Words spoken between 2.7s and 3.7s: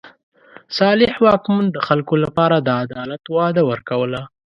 عدالت وعده